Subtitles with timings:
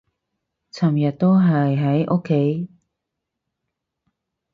[0.71, 2.69] 尋日都係喺屋企